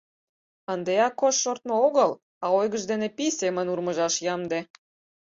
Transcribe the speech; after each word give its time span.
Ынде 0.73 0.93
Акош 1.07 1.35
шортмо 1.43 1.75
огыл, 1.87 2.11
а 2.43 2.45
ойгыж 2.59 2.83
дене 2.91 3.07
пий 3.15 3.31
семын 3.39 3.67
урмыжаш 3.73 4.15
ямде. 4.33 4.59